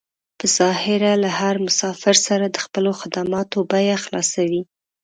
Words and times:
په 0.37 0.45
ظاهره 0.57 1.11
له 1.23 1.29
هر 1.39 1.55
مسافر 1.65 2.15
سره 2.27 2.45
د 2.49 2.57
خپلو 2.65 2.91
خدماتو 2.99 3.57
بيه 3.71 3.97
خلاصوي. 4.03 4.61